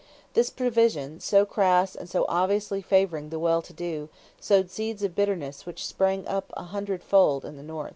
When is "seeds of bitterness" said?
4.71-5.67